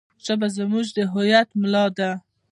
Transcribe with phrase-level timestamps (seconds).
[0.25, 2.11] ژبه زموږ د هویت ملا ده.